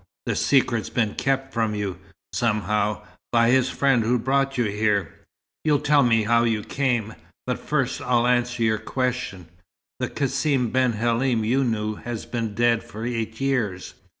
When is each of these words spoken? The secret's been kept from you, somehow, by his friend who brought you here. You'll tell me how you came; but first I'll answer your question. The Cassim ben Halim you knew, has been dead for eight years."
The 0.25 0.35
secret's 0.35 0.89
been 0.89 1.13
kept 1.13 1.53
from 1.53 1.75
you, 1.75 1.99
somehow, 2.33 3.03
by 3.31 3.51
his 3.51 3.69
friend 3.69 4.03
who 4.03 4.17
brought 4.17 4.57
you 4.57 4.63
here. 4.63 5.13
You'll 5.63 5.77
tell 5.77 6.01
me 6.01 6.23
how 6.23 6.43
you 6.43 6.63
came; 6.63 7.13
but 7.45 7.59
first 7.59 8.01
I'll 8.01 8.25
answer 8.25 8.63
your 8.63 8.79
question. 8.79 9.47
The 9.99 10.09
Cassim 10.09 10.71
ben 10.71 10.93
Halim 10.93 11.45
you 11.45 11.63
knew, 11.63 11.97
has 11.97 12.25
been 12.25 12.55
dead 12.55 12.83
for 12.83 13.05
eight 13.05 13.39
years." 13.39 13.93